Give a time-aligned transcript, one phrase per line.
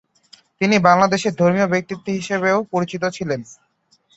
[0.61, 3.39] তিনি বাংলাদেশের ধর্মীয় ব্যক্তিত্ব হিসেবেও পরিচিত ছিলেন।